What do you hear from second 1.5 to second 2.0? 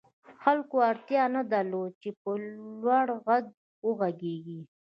درلوده